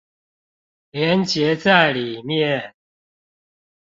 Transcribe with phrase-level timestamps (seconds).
[0.03, 0.05] 連結
[1.57, 2.73] 在裡面